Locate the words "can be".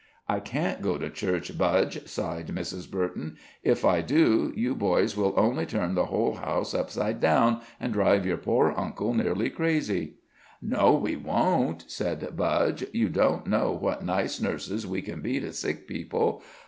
15.03-15.39